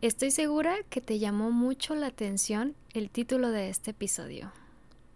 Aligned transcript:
Estoy 0.00 0.30
segura 0.30 0.76
que 0.90 1.00
te 1.00 1.18
llamó 1.18 1.50
mucho 1.50 1.96
la 1.96 2.06
atención 2.06 2.76
el 2.94 3.10
título 3.10 3.50
de 3.50 3.68
este 3.68 3.90
episodio. 3.90 4.52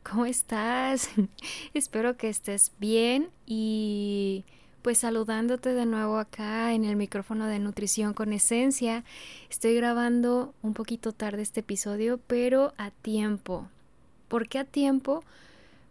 ¿Cómo 0.02 0.26
estás? 0.26 1.08
Espero 1.74 2.16
que 2.16 2.28
estés 2.28 2.72
bien 2.80 3.30
y 3.46 4.44
pues 4.82 4.98
saludándote 4.98 5.72
de 5.72 5.86
nuevo 5.86 6.18
acá 6.18 6.72
en 6.72 6.84
el 6.84 6.96
micrófono 6.96 7.46
de 7.46 7.60
Nutrición 7.60 8.12
con 8.12 8.32
Esencia. 8.32 9.04
Estoy 9.48 9.76
grabando 9.76 10.52
un 10.62 10.74
poquito 10.74 11.12
tarde 11.12 11.42
este 11.42 11.60
episodio, 11.60 12.18
pero 12.26 12.74
a 12.76 12.90
tiempo. 12.90 13.68
¿Por 14.26 14.48
qué 14.48 14.58
a 14.58 14.64
tiempo? 14.64 15.22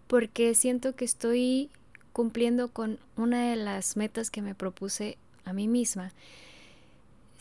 Porque 0.08 0.54
siento 0.54 0.98
que 0.98 1.05
estoy 1.05 1.70
cumpliendo 2.12 2.68
con 2.68 3.00
una 3.16 3.52
de 3.52 3.55
las 3.55 3.96
metas 3.96 4.30
que 4.30 4.42
me 4.42 4.54
propuse 4.54 5.18
a 5.46 5.54
mí 5.54 5.70
misma. 5.70 6.12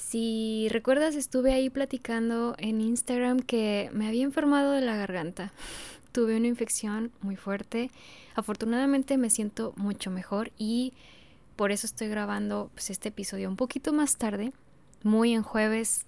Si 0.01 0.67
recuerdas, 0.71 1.14
estuve 1.14 1.53
ahí 1.53 1.69
platicando 1.69 2.54
en 2.57 2.81
Instagram 2.81 3.39
que 3.39 3.90
me 3.93 4.09
había 4.09 4.25
enfermado 4.25 4.73
de 4.73 4.81
la 4.81 4.96
garganta. 4.96 5.53
Tuve 6.13 6.39
una 6.39 6.49
infección 6.49 7.13
muy 7.21 7.36
fuerte. 7.36 7.90
Afortunadamente 8.35 9.18
me 9.18 9.29
siento 9.29 9.75
mucho 9.76 10.11
mejor 10.11 10.53
y 10.57 10.95
por 11.54 11.71
eso 11.71 11.86
estoy 11.86 12.09
grabando 12.09 12.71
pues, 12.73 12.89
este 12.89 13.11
episodio 13.11 13.49
un 13.49 13.57
poquito 13.57 13.93
más 13.93 14.17
tarde, 14.17 14.53
muy 15.03 15.35
en 15.35 15.43
jueves, 15.43 16.07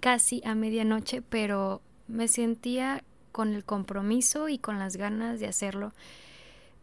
casi 0.00 0.40
a 0.44 0.54
medianoche, 0.54 1.22
pero 1.22 1.82
me 2.06 2.28
sentía 2.28 3.02
con 3.32 3.52
el 3.52 3.64
compromiso 3.64 4.48
y 4.48 4.58
con 4.58 4.78
las 4.78 4.96
ganas 4.96 5.40
de 5.40 5.48
hacerlo 5.48 5.92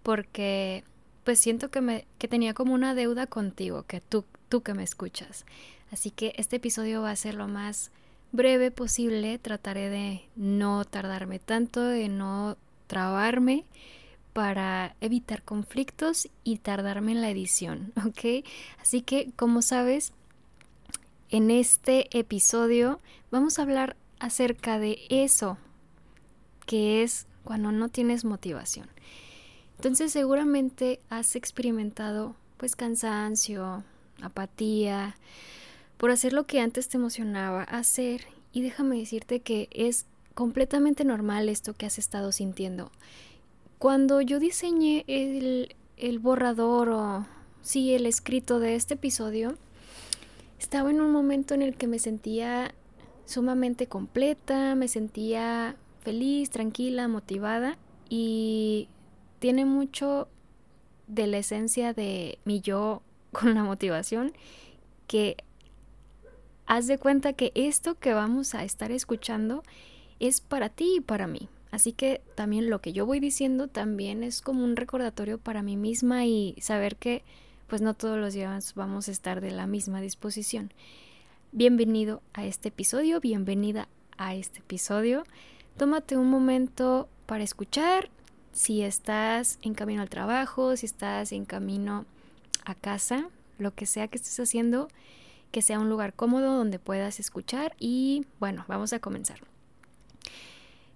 porque 0.03 0.83
pues 1.23 1.39
siento 1.39 1.69
que 1.71 1.81
me 1.81 2.05
que 2.17 2.27
tenía 2.27 2.53
como 2.53 2.73
una 2.73 2.93
deuda 2.93 3.25
contigo, 3.25 3.83
que 3.83 4.01
tú 4.01 4.25
tú 4.49 4.61
que 4.61 4.73
me 4.73 4.83
escuchas. 4.83 5.45
Así 5.91 6.11
que 6.11 6.33
este 6.37 6.57
episodio 6.57 7.01
va 7.01 7.11
a 7.11 7.15
ser 7.15 7.35
lo 7.35 7.47
más 7.47 7.91
breve 8.31 8.71
posible, 8.71 9.39
trataré 9.39 9.89
de 9.89 10.23
no 10.35 10.85
tardarme 10.85 11.39
tanto, 11.39 11.81
de 11.81 12.09
no 12.09 12.57
trabarme 12.87 13.65
para 14.33 14.95
evitar 15.01 15.43
conflictos 15.43 16.29
y 16.43 16.57
tardarme 16.57 17.13
en 17.13 17.21
la 17.21 17.29
edición, 17.29 17.91
¿ok? 18.05 18.45
Así 18.81 19.01
que, 19.01 19.31
como 19.35 19.61
sabes, 19.61 20.13
en 21.29 21.51
este 21.51 22.17
episodio 22.17 22.99
vamos 23.31 23.59
a 23.59 23.63
hablar 23.63 23.95
acerca 24.19 24.79
de 24.79 24.99
eso, 25.09 25.57
que 26.65 27.03
es 27.03 27.27
cuando 27.43 27.71
no 27.71 27.89
tienes 27.89 28.25
motivación. 28.25 28.87
Entonces 29.77 30.11
seguramente 30.11 30.99
has 31.09 31.35
experimentado 31.35 32.35
pues 32.57 32.75
cansancio, 32.75 33.83
apatía, 34.21 35.15
por 35.99 36.11
hacer 36.11 36.31
lo 36.31 36.45
que 36.45 36.61
antes 36.61 36.87
te 36.87 36.95
emocionaba 36.95 37.61
hacer 37.63 38.21
y 38.53 38.61
déjame 38.61 38.97
decirte 38.97 39.41
que 39.41 39.67
es 39.71 40.05
completamente 40.33 41.03
normal 41.03 41.49
esto 41.49 41.73
que 41.73 41.85
has 41.85 41.99
estado 41.99 42.31
sintiendo. 42.31 42.89
Cuando 43.79 44.21
yo 44.21 44.39
diseñé 44.39 45.03
el, 45.07 45.75
el 45.97 46.19
borrador 46.19 46.89
o 46.89 47.27
sí 47.61 47.93
el 47.93 48.05
escrito 48.05 48.61
de 48.61 48.75
este 48.75 48.93
episodio, 48.93 49.55
estaba 50.57 50.89
en 50.89 51.01
un 51.01 51.11
momento 51.11 51.53
en 51.53 51.61
el 51.61 51.75
que 51.75 51.87
me 51.87 51.99
sentía 51.99 52.73
sumamente 53.25 53.87
completa, 53.87 54.75
me 54.75 54.87
sentía 54.87 55.75
feliz, 55.99 56.49
tranquila, 56.49 57.09
motivada 57.09 57.77
y 58.07 58.87
tiene 59.39 59.65
mucho 59.65 60.29
de 61.07 61.27
la 61.27 61.39
esencia 61.39 61.91
de 61.91 62.39
mi 62.45 62.61
yo 62.61 63.01
con 63.33 63.53
la 63.53 63.65
motivación 63.65 64.31
que 65.05 65.35
haz 66.69 66.85
de 66.85 66.99
cuenta 66.99 67.33
que 67.33 67.51
esto 67.55 67.95
que 67.95 68.13
vamos 68.13 68.53
a 68.53 68.63
estar 68.63 68.91
escuchando 68.91 69.63
es 70.19 70.39
para 70.39 70.69
ti 70.69 70.97
y 70.97 71.01
para 71.01 71.25
mí. 71.25 71.49
Así 71.71 71.93
que 71.93 72.21
también 72.35 72.69
lo 72.69 72.79
que 72.79 72.93
yo 72.93 73.07
voy 73.07 73.19
diciendo 73.19 73.67
también 73.67 74.23
es 74.23 74.41
como 74.41 74.63
un 74.63 74.75
recordatorio 74.75 75.39
para 75.39 75.63
mí 75.63 75.77
misma 75.77 76.25
y 76.25 76.55
saber 76.61 76.95
que 76.95 77.23
pues 77.67 77.81
no 77.81 77.95
todos 77.95 78.19
los 78.19 78.35
días 78.35 78.75
vamos 78.75 79.07
a 79.07 79.11
estar 79.11 79.41
de 79.41 79.49
la 79.49 79.65
misma 79.65 79.99
disposición. 79.99 80.71
Bienvenido 81.51 82.21
a 82.33 82.45
este 82.45 82.69
episodio, 82.69 83.19
bienvenida 83.19 83.87
a 84.17 84.35
este 84.35 84.59
episodio. 84.59 85.23
Tómate 85.75 86.17
un 86.17 86.29
momento 86.29 87.09
para 87.25 87.43
escuchar 87.43 88.11
si 88.51 88.83
estás 88.83 89.57
en 89.63 89.73
camino 89.73 90.03
al 90.03 90.09
trabajo, 90.09 90.77
si 90.77 90.85
estás 90.85 91.31
en 91.31 91.45
camino 91.45 92.05
a 92.63 92.75
casa, 92.75 93.27
lo 93.57 93.73
que 93.73 93.87
sea 93.87 94.07
que 94.07 94.17
estés 94.17 94.39
haciendo, 94.39 94.87
que 95.51 95.61
sea 95.61 95.79
un 95.79 95.89
lugar 95.89 96.13
cómodo 96.13 96.55
donde 96.55 96.79
puedas 96.79 97.19
escuchar 97.19 97.75
y 97.79 98.25
bueno, 98.39 98.65
vamos 98.67 98.93
a 98.93 98.99
comenzar. 98.99 99.39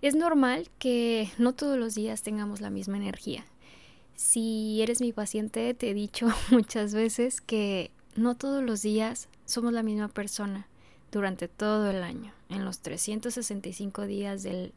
Es 0.01 0.15
normal 0.15 0.69
que 0.79 1.29
no 1.37 1.53
todos 1.53 1.77
los 1.77 1.95
días 1.95 2.23
tengamos 2.23 2.61
la 2.61 2.69
misma 2.69 2.97
energía. 2.97 3.45
Si 4.15 4.81
eres 4.81 5.01
mi 5.01 5.13
paciente, 5.13 5.73
te 5.73 5.89
he 5.89 5.93
dicho 5.93 6.27
muchas 6.51 6.93
veces 6.93 7.41
que 7.41 7.91
no 8.15 8.35
todos 8.35 8.63
los 8.63 8.81
días 8.81 9.29
somos 9.45 9.73
la 9.73 9.83
misma 9.83 10.07
persona 10.07 10.67
durante 11.11 11.47
todo 11.47 11.89
el 11.89 12.03
año. 12.03 12.33
En 12.49 12.65
los 12.65 12.79
365 12.79 14.05
días 14.05 14.43
del, 14.43 14.73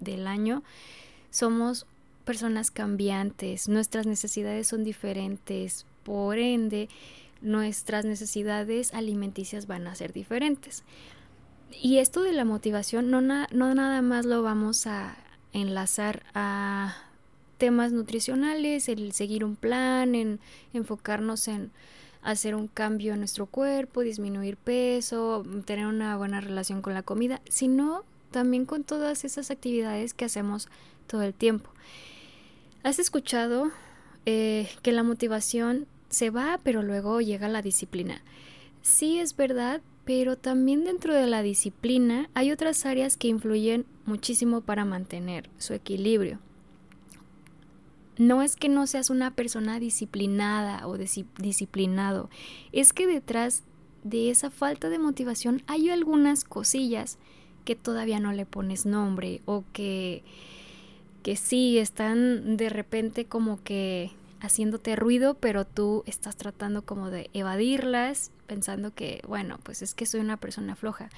del 0.00 0.26
año 0.26 0.62
somos 1.30 1.86
personas 2.24 2.70
cambiantes, 2.70 3.68
nuestras 3.68 4.06
necesidades 4.06 4.66
son 4.66 4.82
diferentes, 4.82 5.86
por 6.02 6.38
ende 6.38 6.88
nuestras 7.40 8.04
necesidades 8.04 8.92
alimenticias 8.94 9.66
van 9.66 9.86
a 9.86 9.94
ser 9.94 10.12
diferentes. 10.12 10.84
Y 11.70 11.98
esto 11.98 12.22
de 12.22 12.32
la 12.32 12.44
motivación 12.44 13.10
no, 13.10 13.20
no 13.20 13.74
nada 13.74 14.02
más 14.02 14.24
lo 14.24 14.42
vamos 14.42 14.86
a 14.86 15.16
enlazar 15.52 16.24
a 16.34 16.96
temas 17.58 17.92
nutricionales, 17.92 18.88
el 18.88 19.12
seguir 19.12 19.44
un 19.44 19.56
plan, 19.56 20.14
en 20.14 20.40
enfocarnos 20.72 21.48
en 21.48 21.70
hacer 22.22 22.54
un 22.54 22.66
cambio 22.68 23.12
en 23.12 23.20
nuestro 23.20 23.46
cuerpo, 23.46 24.00
disminuir 24.00 24.56
peso, 24.56 25.44
tener 25.64 25.86
una 25.86 26.16
buena 26.16 26.40
relación 26.40 26.82
con 26.82 26.92
la 26.92 27.02
comida, 27.02 27.40
sino 27.48 28.04
también 28.30 28.66
con 28.66 28.84
todas 28.84 29.24
esas 29.24 29.50
actividades 29.50 30.12
que 30.12 30.24
hacemos 30.24 30.68
todo 31.06 31.22
el 31.22 31.34
tiempo. 31.34 31.70
¿Has 32.82 32.98
escuchado 32.98 33.70
eh, 34.26 34.68
que 34.82 34.92
la 34.92 35.02
motivación 35.02 35.86
se 36.16 36.30
va, 36.30 36.58
pero 36.62 36.82
luego 36.82 37.20
llega 37.20 37.46
la 37.46 37.62
disciplina? 37.62 38.22
Sí 38.80 39.18
es 39.18 39.36
verdad, 39.36 39.82
pero 40.06 40.36
también 40.36 40.84
dentro 40.84 41.14
de 41.14 41.26
la 41.26 41.42
disciplina 41.42 42.30
hay 42.32 42.52
otras 42.52 42.86
áreas 42.86 43.16
que 43.16 43.28
influyen 43.28 43.84
muchísimo 44.06 44.62
para 44.62 44.84
mantener 44.84 45.50
su 45.58 45.74
equilibrio. 45.74 46.38
No 48.16 48.40
es 48.40 48.56
que 48.56 48.70
no 48.70 48.86
seas 48.86 49.10
una 49.10 49.34
persona 49.34 49.78
disciplinada 49.78 50.86
o 50.86 50.96
disciplinado, 50.96 52.30
es 52.72 52.94
que 52.94 53.06
detrás 53.06 53.62
de 54.04 54.30
esa 54.30 54.50
falta 54.50 54.88
de 54.88 54.98
motivación 54.98 55.62
hay 55.66 55.90
algunas 55.90 56.44
cosillas 56.44 57.18
que 57.66 57.76
todavía 57.76 58.20
no 58.20 58.32
le 58.32 58.46
pones 58.46 58.86
nombre 58.86 59.42
o 59.44 59.64
que, 59.74 60.22
que 61.22 61.36
sí 61.36 61.76
están 61.76 62.56
de 62.56 62.70
repente 62.70 63.26
como 63.26 63.62
que 63.62 64.12
haciéndote 64.46 64.96
ruido, 64.96 65.34
pero 65.34 65.64
tú 65.64 66.02
estás 66.06 66.36
tratando 66.36 66.82
como 66.82 67.10
de 67.10 67.30
evadirlas, 67.32 68.30
pensando 68.46 68.94
que, 68.94 69.22
bueno, 69.26 69.58
pues 69.62 69.82
es 69.82 69.94
que 69.94 70.06
soy 70.06 70.20
una 70.20 70.36
persona 70.36 70.76
floja. 70.76 71.10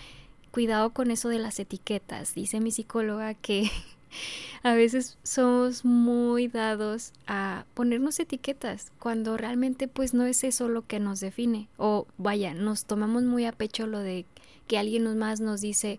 Cuidado 0.50 0.90
con 0.90 1.10
eso 1.10 1.28
de 1.28 1.38
las 1.38 1.58
etiquetas. 1.58 2.34
Dice 2.34 2.60
mi 2.60 2.70
psicóloga 2.70 3.34
que 3.34 3.70
a 4.62 4.72
veces 4.74 5.18
somos 5.22 5.84
muy 5.84 6.48
dados 6.48 7.12
a 7.26 7.64
ponernos 7.74 8.18
etiquetas 8.18 8.90
cuando 8.98 9.36
realmente 9.36 9.88
pues 9.88 10.14
no 10.14 10.24
es 10.24 10.44
eso 10.44 10.68
lo 10.68 10.86
que 10.86 11.00
nos 11.00 11.20
define. 11.20 11.68
O 11.76 12.06
vaya, 12.16 12.54
nos 12.54 12.84
tomamos 12.84 13.22
muy 13.22 13.44
a 13.44 13.52
pecho 13.52 13.86
lo 13.86 14.00
de 14.00 14.24
que 14.66 14.78
alguien 14.78 15.16
más 15.18 15.40
nos 15.40 15.60
dice 15.60 15.98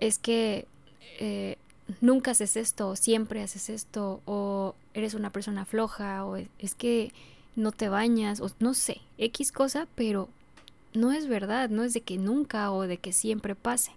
es 0.00 0.18
que 0.18 0.66
eh, 1.20 1.56
nunca 2.00 2.32
haces 2.32 2.56
esto, 2.56 2.90
o 2.90 2.96
siempre 2.96 3.42
haces 3.42 3.68
esto, 3.68 4.20
o 4.24 4.74
eres 4.94 5.14
una 5.14 5.30
persona 5.30 5.64
floja, 5.64 6.24
o 6.24 6.36
es 6.36 6.74
que 6.74 7.12
no 7.56 7.72
te 7.72 7.88
bañas, 7.88 8.40
o 8.40 8.50
no 8.60 8.74
sé, 8.74 9.00
X 9.18 9.52
cosa, 9.52 9.88
pero 9.94 10.28
no 10.94 11.12
es 11.12 11.26
verdad, 11.28 11.70
no 11.70 11.82
es 11.82 11.94
de 11.94 12.00
que 12.00 12.16
nunca 12.16 12.70
o 12.70 12.82
de 12.82 12.98
que 12.98 13.12
siempre 13.12 13.54
pase. 13.54 13.92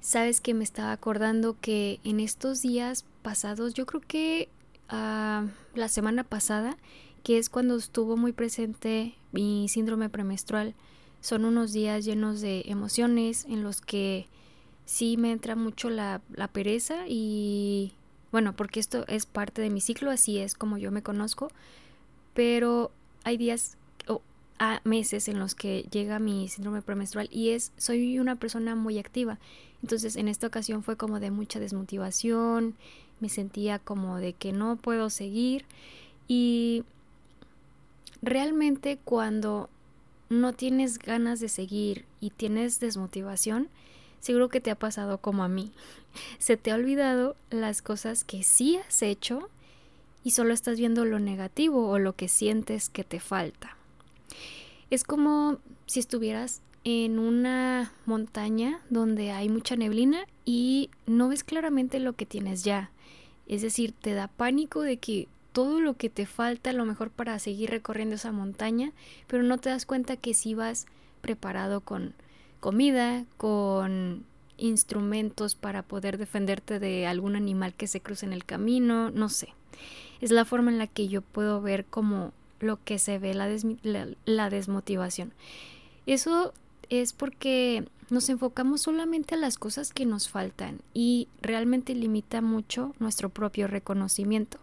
Sabes 0.00 0.40
que 0.40 0.54
me 0.54 0.64
estaba 0.64 0.92
acordando 0.92 1.56
que 1.60 2.00
en 2.04 2.20
estos 2.20 2.60
días 2.60 3.04
pasados, 3.22 3.74
yo 3.74 3.86
creo 3.86 4.00
que 4.00 4.48
uh, 4.90 5.46
la 5.74 5.88
semana 5.88 6.24
pasada, 6.24 6.76
que 7.22 7.38
es 7.38 7.48
cuando 7.48 7.76
estuvo 7.76 8.16
muy 8.16 8.32
presente 8.32 9.14
mi 9.30 9.68
síndrome 9.68 10.08
premenstrual, 10.08 10.74
son 11.20 11.44
unos 11.44 11.72
días 11.72 12.04
llenos 12.04 12.40
de 12.40 12.64
emociones 12.66 13.44
en 13.44 13.62
los 13.62 13.80
que 13.80 14.26
sí 14.84 15.16
me 15.16 15.32
entra 15.32 15.56
mucho 15.56 15.90
la, 15.90 16.20
pereza 16.52 17.04
y 17.08 17.92
bueno, 18.30 18.54
porque 18.54 18.80
esto 18.80 19.06
es 19.08 19.26
parte 19.26 19.62
de 19.62 19.70
mi 19.70 19.80
ciclo, 19.80 20.10
así 20.10 20.38
es 20.38 20.54
como 20.54 20.78
yo 20.78 20.90
me 20.90 21.02
conozco, 21.02 21.50
pero 22.34 22.90
hay 23.24 23.36
días, 23.36 23.76
a 24.58 24.80
meses 24.84 25.26
en 25.26 25.40
los 25.40 25.56
que 25.56 25.88
llega 25.90 26.20
mi 26.20 26.46
síndrome 26.46 26.82
premenstrual 26.82 27.28
y 27.32 27.50
es 27.50 27.72
soy 27.78 28.20
una 28.20 28.36
persona 28.36 28.76
muy 28.76 29.00
activa. 29.00 29.40
Entonces 29.82 30.14
en 30.14 30.28
esta 30.28 30.46
ocasión 30.46 30.84
fue 30.84 30.96
como 30.96 31.18
de 31.18 31.32
mucha 31.32 31.58
desmotivación, 31.58 32.76
me 33.18 33.28
sentía 33.28 33.80
como 33.80 34.18
de 34.18 34.34
que 34.34 34.52
no 34.52 34.76
puedo 34.76 35.10
seguir 35.10 35.64
y 36.28 36.84
realmente 38.22 38.98
cuando 39.04 39.68
no 40.28 40.52
tienes 40.52 40.98
ganas 40.98 41.40
de 41.40 41.48
seguir 41.48 42.04
y 42.20 42.30
tienes 42.30 42.78
desmotivación, 42.78 43.68
seguro 44.22 44.48
que 44.48 44.60
te 44.60 44.70
ha 44.70 44.76
pasado 44.76 45.18
como 45.18 45.44
a 45.44 45.48
mí. 45.48 45.72
Se 46.38 46.56
te 46.56 46.70
ha 46.70 46.76
olvidado 46.76 47.36
las 47.50 47.82
cosas 47.82 48.24
que 48.24 48.42
sí 48.42 48.76
has 48.76 49.02
hecho 49.02 49.50
y 50.24 50.30
solo 50.30 50.54
estás 50.54 50.78
viendo 50.78 51.04
lo 51.04 51.18
negativo 51.18 51.90
o 51.90 51.98
lo 51.98 52.14
que 52.14 52.28
sientes 52.28 52.88
que 52.88 53.04
te 53.04 53.20
falta. 53.20 53.76
Es 54.88 55.04
como 55.04 55.58
si 55.86 56.00
estuvieras 56.00 56.62
en 56.84 57.18
una 57.18 57.92
montaña 58.06 58.80
donde 58.88 59.32
hay 59.32 59.48
mucha 59.48 59.76
neblina 59.76 60.26
y 60.44 60.90
no 61.06 61.28
ves 61.28 61.44
claramente 61.44 62.00
lo 62.00 62.14
que 62.14 62.26
tienes 62.26 62.64
ya. 62.64 62.90
Es 63.46 63.62
decir, 63.62 63.92
te 63.92 64.14
da 64.14 64.28
pánico 64.28 64.82
de 64.82 64.98
que 64.98 65.28
todo 65.52 65.80
lo 65.80 65.94
que 65.94 66.08
te 66.08 66.26
falta 66.26 66.70
a 66.70 66.74
lo 66.74 66.84
mejor 66.84 67.10
para 67.10 67.38
seguir 67.38 67.70
recorriendo 67.70 68.14
esa 68.14 68.32
montaña, 68.32 68.92
pero 69.26 69.42
no 69.42 69.58
te 69.58 69.70
das 69.70 69.86
cuenta 69.86 70.16
que 70.16 70.34
si 70.34 70.54
vas 70.54 70.86
preparado 71.20 71.80
con 71.80 72.14
comida, 72.62 73.26
con 73.38 74.24
instrumentos 74.56 75.56
para 75.56 75.82
poder 75.82 76.16
defenderte 76.16 76.78
de 76.78 77.08
algún 77.08 77.34
animal 77.34 77.74
que 77.74 77.88
se 77.88 78.00
cruce 78.00 78.24
en 78.24 78.32
el 78.32 78.44
camino, 78.44 79.10
no 79.10 79.28
sé. 79.28 79.48
Es 80.20 80.30
la 80.30 80.44
forma 80.44 80.70
en 80.70 80.78
la 80.78 80.86
que 80.86 81.08
yo 81.08 81.22
puedo 81.22 81.60
ver 81.60 81.84
como 81.84 82.32
lo 82.60 82.78
que 82.84 83.00
se 83.00 83.18
ve 83.18 83.34
la, 83.34 83.50
la 84.24 84.48
desmotivación. 84.48 85.32
Eso 86.06 86.54
es 86.88 87.12
porque 87.12 87.84
nos 88.10 88.28
enfocamos 88.28 88.82
solamente 88.82 89.34
a 89.34 89.38
las 89.38 89.58
cosas 89.58 89.92
que 89.92 90.06
nos 90.06 90.28
faltan 90.28 90.78
y 90.94 91.26
realmente 91.40 91.96
limita 91.96 92.42
mucho 92.42 92.94
nuestro 93.00 93.28
propio 93.28 93.66
reconocimiento. 93.66 94.58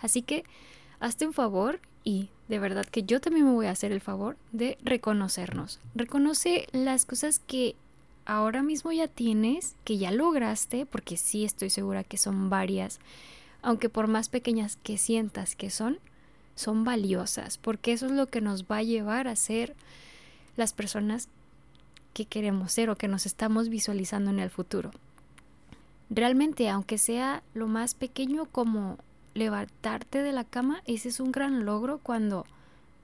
Así 0.00 0.20
que 0.20 0.44
hazte 1.00 1.26
un 1.26 1.32
favor 1.32 1.80
y 2.08 2.30
de 2.48 2.58
verdad 2.58 2.86
que 2.86 3.02
yo 3.02 3.20
también 3.20 3.44
me 3.44 3.52
voy 3.52 3.66
a 3.66 3.70
hacer 3.70 3.92
el 3.92 4.00
favor 4.00 4.38
de 4.50 4.78
reconocernos. 4.82 5.78
Reconoce 5.94 6.66
las 6.72 7.04
cosas 7.04 7.38
que 7.38 7.76
ahora 8.24 8.62
mismo 8.62 8.92
ya 8.92 9.08
tienes, 9.08 9.76
que 9.84 9.98
ya 9.98 10.10
lograste, 10.10 10.86
porque 10.86 11.18
sí 11.18 11.44
estoy 11.44 11.68
segura 11.68 12.04
que 12.04 12.16
son 12.16 12.48
varias, 12.48 12.98
aunque 13.60 13.90
por 13.90 14.06
más 14.06 14.30
pequeñas 14.30 14.78
que 14.82 14.96
sientas 14.96 15.54
que 15.54 15.68
son, 15.68 15.98
son 16.54 16.82
valiosas, 16.82 17.58
porque 17.58 17.92
eso 17.92 18.06
es 18.06 18.12
lo 18.12 18.26
que 18.28 18.40
nos 18.40 18.64
va 18.64 18.78
a 18.78 18.82
llevar 18.82 19.28
a 19.28 19.36
ser 19.36 19.76
las 20.56 20.72
personas 20.72 21.28
que 22.14 22.24
queremos 22.24 22.72
ser 22.72 22.88
o 22.88 22.96
que 22.96 23.06
nos 23.06 23.26
estamos 23.26 23.68
visualizando 23.68 24.30
en 24.30 24.38
el 24.38 24.48
futuro. 24.48 24.92
Realmente, 26.08 26.70
aunque 26.70 26.96
sea 26.96 27.42
lo 27.52 27.66
más 27.66 27.92
pequeño 27.92 28.46
como 28.46 28.96
levantarte 29.38 30.22
de 30.22 30.32
la 30.32 30.44
cama, 30.44 30.82
ese 30.86 31.08
es 31.08 31.20
un 31.20 31.32
gran 31.32 31.64
logro 31.64 31.98
cuando 31.98 32.44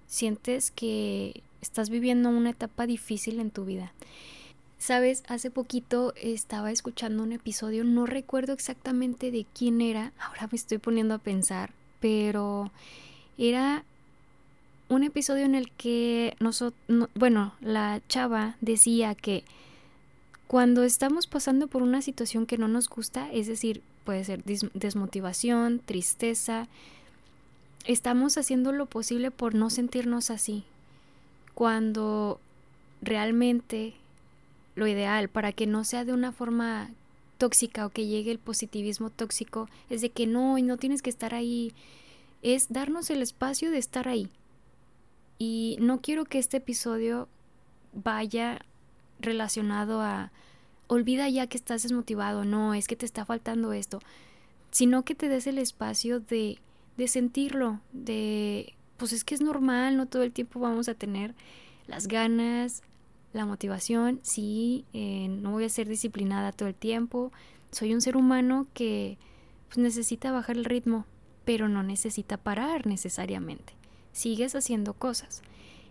sientes 0.07 0.71
que 0.71 1.43
estás 1.63 1.89
viviendo 1.89 2.29
una 2.29 2.51
etapa 2.51 2.87
difícil 2.87 3.41
en 3.41 3.51
tu 3.51 3.65
vida. 3.65 3.93
Sabes, 4.79 5.23
hace 5.29 5.51
poquito 5.51 6.13
estaba 6.17 6.71
escuchando 6.71 7.23
un 7.23 7.33
episodio, 7.33 7.85
no 7.85 8.05
recuerdo 8.05 8.53
exactamente 8.53 9.31
de 9.31 9.47
quién 9.55 9.81
era, 9.81 10.13
ahora 10.19 10.49
me 10.51 10.57
estoy 10.57 10.79
poniendo 10.79 11.15
a 11.15 11.19
pensar, 11.19 11.73
pero 12.01 12.71
era 13.39 13.85
un 14.91 15.03
episodio 15.05 15.47
en 15.47 15.55
el 15.55 15.71
que 15.71 16.37
nosotros, 16.39 17.09
bueno, 17.15 17.55
la 17.61 18.03
chava 18.09 18.57
decía 18.61 19.15
que 19.15 19.45
cuando 20.55 20.85
estamos 20.85 21.27
pasando 21.27 21.67
por 21.67 21.83
una 21.83 22.01
situación 22.01 22.47
que 22.47 22.59
no 22.59 22.69
nos 22.69 22.89
gusta, 22.89 23.29
es 23.33 23.49
decir, 23.49 23.83
puede 24.05 24.23
ser 24.23 24.45
desmotivación, 24.45 25.81
tristeza. 25.81 26.69
Estamos 27.87 28.39
haciendo 28.39 28.71
lo 28.71 28.87
posible 28.87 29.33
por 29.33 29.57
no 29.57 29.69
sentirnos 29.69 30.31
así. 30.31 30.63
Cuando 31.55 32.39
realmente 33.03 33.95
lo 34.77 34.87
ideal 34.87 35.29
para 35.29 35.51
que 35.51 35.67
no 35.67 35.83
sea 35.83 36.05
de 36.05 36.13
una 36.13 36.31
forma 36.31 36.89
tóxica 37.37 37.85
o 37.85 37.91
que 37.91 38.07
llegue 38.07 38.31
el 38.31 38.39
positivismo 38.39 39.11
tóxico 39.11 39.69
es 39.91 40.03
de 40.03 40.11
que 40.11 40.29
no 40.29 40.57
y 40.57 40.63
no 40.63 40.77
tienes 40.77 41.03
que 41.03 41.11
estar 41.11 41.35
ahí. 41.35 41.73
Es 42.43 42.73
darnos 42.73 43.11
el 43.11 43.23
espacio 43.23 43.73
de 43.73 43.79
estar 43.79 44.07
ahí. 44.07 44.29
Y 45.37 45.79
no 45.81 46.01
quiero 46.01 46.25
que 46.25 46.39
este 46.39 46.59
episodio 46.59 47.27
vaya 47.93 48.65
relacionado 49.25 50.01
a 50.01 50.31
olvida 50.87 51.29
ya 51.29 51.47
que 51.47 51.57
estás 51.57 51.83
desmotivado, 51.83 52.45
no, 52.45 52.75
es 52.75 52.87
que 52.87 52.97
te 52.97 53.07
está 53.07 53.25
faltando 53.25 53.73
esto, 53.73 54.01
sino 54.71 55.05
que 55.05 55.15
te 55.15 55.29
des 55.29 55.47
el 55.47 55.59
espacio 55.59 56.21
de, 56.21 56.59
de 56.97 57.09
sentirlo, 57.09 57.81
de, 57.93 58.75
pues 58.97 59.13
es 59.13 59.25
que 59.25 59.35
es 59.35 59.41
normal, 59.41 59.97
no 59.97 60.07
todo 60.07 60.23
el 60.23 60.33
tiempo 60.33 60.61
vamos 60.61 60.89
a 60.89 60.95
tener 60.95 61.35
las 61.87 62.09
ganas, 62.09 62.83
la 63.33 63.47
motivación, 63.47 64.21
sí, 64.23 64.85
eh, 64.93 65.29
no 65.29 65.53
voy 65.53 65.65
a 65.65 65.69
ser 65.69 65.89
disciplinada 65.89 66.53
todo 66.53 66.69
el 66.69 66.75
tiempo, 66.75 67.33
soy 67.73 67.93
un 67.95 68.01
ser 68.01 68.17
humano 68.17 68.67
que 68.75 69.19
pues, 69.69 69.79
necesita 69.79 70.33
bajar 70.33 70.57
el 70.57 70.65
ritmo, 70.65 71.07
pero 71.45 71.69
no 71.69 71.83
necesita 71.83 72.37
parar 72.37 72.87
necesariamente, 72.87 73.75
sigues 74.13 74.55
haciendo 74.55 74.95
cosas. 74.95 75.43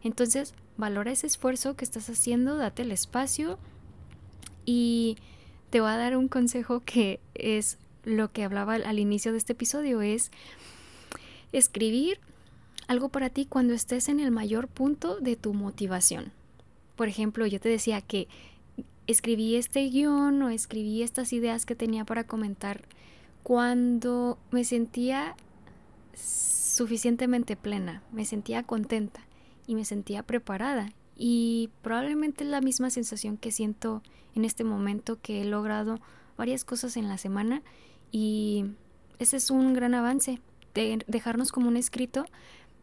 Entonces, 0.04 0.54
valora 0.78 1.12
ese 1.12 1.28
esfuerzo 1.28 1.76
que 1.76 1.86
estás 1.86 2.10
haciendo, 2.10 2.58
date 2.58 2.82
el 2.82 2.92
espacio, 2.92 3.58
y 4.66 5.18
te 5.70 5.82
voy 5.82 5.90
a 5.90 5.98
dar 5.98 6.18
un 6.18 6.28
consejo 6.28 6.82
que 6.82 7.20
es 7.34 7.78
lo 8.04 8.32
que 8.32 8.44
hablaba 8.44 8.76
al 8.76 9.00
inicio 9.00 9.32
de 9.32 9.38
este 9.38 9.54
episodio, 9.54 10.02
es 10.02 10.32
escribir 11.52 12.20
algo 12.88 13.10
para 13.10 13.30
ti 13.30 13.46
cuando 13.46 13.74
estés 13.74 14.10
en 14.10 14.20
el 14.20 14.32
mayor 14.32 14.68
punto 14.68 15.20
de 15.20 15.36
tu 15.36 15.54
motivación. 15.54 16.32
Por 16.96 17.08
ejemplo, 17.08 17.48
yo 17.48 17.60
te 17.60 17.70
decía 17.70 18.02
que 18.02 18.28
escribí 19.08 19.56
este 19.56 19.88
guion 19.90 20.42
o 20.42 20.50
escribí 20.50 21.02
estas 21.02 21.34
ideas 21.34 21.66
que 21.66 21.76
tenía 21.76 22.06
para 22.06 22.26
comentar 22.26 22.82
cuando 23.42 24.38
me 24.52 24.64
sentía 24.64 25.36
suficientemente 26.14 27.56
plena, 27.56 28.04
me 28.12 28.26
sentía 28.26 28.64
contenta 28.64 29.22
y 29.68 29.75
me 29.75 29.86
sentía 29.86 30.24
preparada 30.24 30.89
y 31.15 31.69
probablemente 31.81 32.44
es 32.44 32.50
la 32.50 32.62
misma 32.62 32.89
sensación 32.89 33.38
que 33.38 33.51
siento 33.51 34.01
en 34.36 34.45
este 34.45 34.63
momento 34.63 35.19
que 35.21 35.42
he 35.42 35.45
logrado 35.45 35.99
varias 36.38 36.66
cosas 36.66 36.97
en 36.97 37.07
la 37.07 37.18
semana 37.18 37.61
y 38.11 38.66
ese 39.19 39.38
es 39.38 39.52
un 39.52 39.73
gran 39.73 39.94
avance 39.94 40.40
de 40.73 41.04
dejarnos 41.07 41.52
como 41.52 41.68
un 41.68 41.78
escrito 41.78 42.26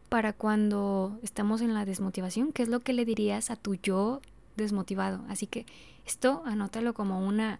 para 0.09 0.33
cuando 0.33 1.19
estamos 1.23 1.61
en 1.61 1.73
la 1.73 1.85
desmotivación, 1.85 2.51
que 2.51 2.63
es 2.63 2.69
lo 2.69 2.79
que 2.79 2.93
le 2.93 3.05
dirías 3.05 3.49
a 3.49 3.55
tu 3.55 3.75
yo 3.75 4.21
desmotivado. 4.57 5.23
Así 5.29 5.47
que 5.47 5.65
esto 6.05 6.41
anótalo 6.45 6.93
como 6.93 7.25
una 7.25 7.59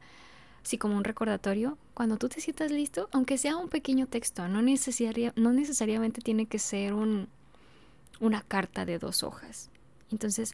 así 0.63 0.77
como 0.77 0.95
un 0.95 1.03
recordatorio 1.03 1.77
cuando 1.93 2.17
tú 2.17 2.29
te 2.29 2.39
sientas 2.39 2.71
listo, 2.71 3.09
aunque 3.11 3.37
sea 3.37 3.57
un 3.57 3.69
pequeño 3.69 4.07
texto, 4.07 4.47
no, 4.47 4.61
necesaria, 4.61 5.33
no 5.35 5.53
necesariamente 5.53 6.21
tiene 6.21 6.45
que 6.45 6.59
ser 6.59 6.93
un, 6.93 7.29
una 8.21 8.41
carta 8.41 8.85
de 8.85 8.99
dos 8.99 9.23
hojas. 9.23 9.69
Entonces, 10.11 10.53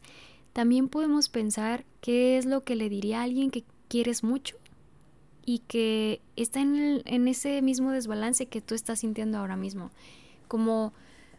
también 0.54 0.90
podemos 0.90 1.30
pensar 1.30 1.86
qué 2.02 2.38
es 2.38 2.46
lo 2.46 2.64
que 2.64 2.76
le 2.76 2.90
diría 2.90 3.20
a 3.20 3.24
alguien 3.24 3.52
que 3.52 3.64
quieres 3.88 4.24
mucho 4.24 4.58
y 5.46 5.60
que 5.60 6.20
está 6.36 6.62
en, 6.62 7.28
ese 7.28 7.62
mismo 7.62 7.92
desbalance 7.92 8.48
que 8.48 8.62
tú 8.62 8.74
estás 8.74 9.02
sintiendo 9.02 9.38
ahora 9.38 9.56
mismo. 9.56 9.92
Como 10.48 10.94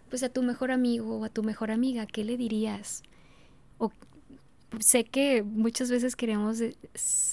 pues 0.09 0.23
a 0.23 0.29
tu 0.29 0.43
mejor 0.43 0.71
amigo 0.71 1.19
o 1.19 1.25
a 1.25 1.29
tu 1.29 1.43
mejor 1.43 1.71
amiga, 1.71 2.07
¿qué 2.07 2.25
le 2.25 2.37
dirías? 2.37 3.03
O 3.79 3.93
sé 4.79 5.05
que 5.05 5.43
muchas 5.43 5.91
veces 5.91 6.17
queremos 6.17 6.61
eh, 6.61 6.75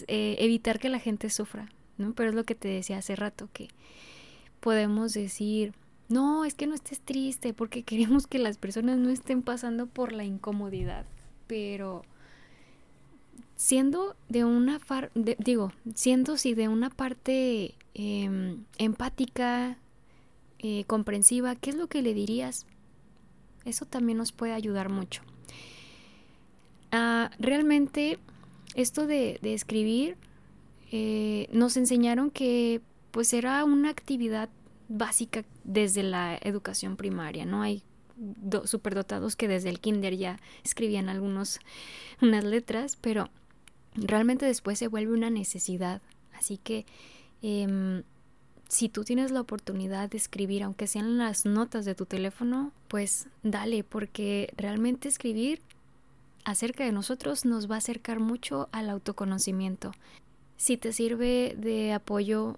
evitar 0.08 0.80
que 0.80 0.90
la 0.90 1.00
gente 1.00 1.30
sufra, 1.30 1.70
¿no? 1.98 2.14
Pero 2.14 2.30
es 2.30 2.36
lo 2.36 2.44
que 2.44 2.56
te 2.56 2.68
decía 2.68 2.98
hace 2.98 3.16
rato, 3.16 3.48
que 3.54 3.70
podemos 4.60 5.14
decir, 5.14 5.74
no, 6.08 6.46
es 6.46 6.54
que 6.54 6.68
no 6.68 6.76
estés 6.76 7.00
triste 7.00 7.54
porque 7.54 7.84
queremos 7.84 8.28
que 8.28 8.40
las 8.40 8.58
personas 8.58 8.98
no 8.98 9.10
estén 9.10 9.42
pasando 9.42 9.88
por 9.88 10.12
la 10.12 10.24
incomodidad. 10.24 11.06
Pero 11.48 12.04
siendo 13.56 14.16
de 14.30 14.44
una 14.44 14.80
digo, 15.40 15.72
siendo 15.94 16.38
si 16.38 16.54
de 16.54 16.68
una 16.68 16.90
parte 16.90 17.76
em, 17.94 18.64
empática, 18.78 19.78
eh, 20.60 20.84
comprensiva, 20.86 21.56
¿qué 21.56 21.72
es 21.72 21.76
lo 21.76 21.88
que 21.88 22.02
le 22.02 22.14
dirías? 22.14 22.66
Eso 23.66 23.86
también 23.86 24.18
nos 24.18 24.32
puede 24.32 24.54
ayudar 24.54 24.90
mucho. 24.90 25.22
Ah, 26.92 27.32
realmente, 27.40 28.20
esto 28.76 29.06
de, 29.08 29.40
escribir, 29.44 30.18
eh, 30.92 31.48
nos 31.52 31.78
enseñaron 31.78 32.32
que 32.32 32.82
pues 33.12 33.34
era 33.34 33.64
una 33.64 33.90
actividad 33.90 34.50
básica 34.88 35.44
desde 35.66 36.04
la 36.04 36.38
educación 36.42 36.96
primaria, 36.96 37.46
¿no? 37.46 37.62
Hay 37.62 37.84
superdotados 38.64 39.36
que 39.36 39.50
desde 39.50 39.70
el 39.70 39.82
kinder 39.82 40.16
ya 40.16 40.40
escribían 40.64 41.10
algunos 41.10 41.60
unas 42.22 42.46
letras, 42.46 42.98
pero 43.02 43.30
realmente 43.94 44.46
después 44.46 44.80
se 44.80 44.88
vuelve 44.88 45.14
una 45.14 45.30
necesidad. 45.30 46.02
Así 46.34 46.58
que 46.58 46.86
em, 47.42 48.04
si 48.70 48.90
tú 48.90 49.04
tienes 49.04 49.32
la 49.32 49.42
oportunidad 49.42 50.10
de 50.10 50.18
escribir, 50.18 50.64
aunque 50.64 50.88
sean 50.88 51.18
las 51.18 51.46
notas 51.46 51.84
de 51.84 51.96
tu 51.96 52.06
teléfono, 52.06 52.72
pues 52.88 53.28
dale, 53.44 53.84
porque 53.84 54.54
realmente 54.56 55.10
escribir 55.10 55.62
acerca 56.46 56.86
de 56.86 56.92
nosotros 56.92 57.44
nos 57.44 57.70
va 57.70 57.76
a 57.76 57.80
acercar 57.80 58.20
mucho 58.20 58.70
al 58.72 58.90
autoconocimiento. 58.90 59.92
Si 60.58 60.78
te 60.78 60.94
sirve 60.94 61.56
de 61.58 61.92
apoyo, 61.92 62.58